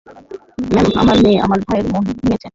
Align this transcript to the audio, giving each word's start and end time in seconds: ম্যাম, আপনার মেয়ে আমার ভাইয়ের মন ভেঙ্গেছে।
ম্যাম, 0.73 0.87
আপনার 0.99 1.17
মেয়ে 1.23 1.39
আমার 1.45 1.59
ভাইয়ের 1.67 1.87
মন 1.93 2.03
ভেঙ্গেছে। 2.09 2.47